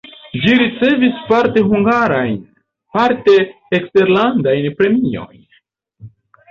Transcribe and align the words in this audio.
Ŝi 0.43 0.53
ricevis 0.61 1.19
parte 1.27 1.63
hungarajn, 1.67 2.33
parte 2.97 3.37
eksterlandajn 3.81 4.71
premiojn. 4.83 5.41